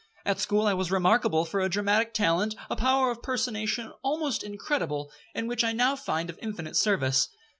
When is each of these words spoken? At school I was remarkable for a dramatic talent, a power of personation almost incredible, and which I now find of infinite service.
At 0.25 0.39
school 0.39 0.65
I 0.65 0.73
was 0.73 0.89
remarkable 0.91 1.45
for 1.45 1.59
a 1.59 1.69
dramatic 1.69 2.11
talent, 2.11 2.55
a 2.71 2.75
power 2.75 3.11
of 3.11 3.21
personation 3.21 3.91
almost 4.01 4.41
incredible, 4.41 5.11
and 5.35 5.47
which 5.47 5.63
I 5.63 5.73
now 5.73 5.95
find 5.95 6.27
of 6.31 6.39
infinite 6.41 6.75
service. 6.75 7.29